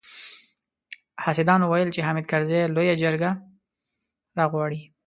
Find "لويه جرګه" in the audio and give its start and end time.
2.75-3.31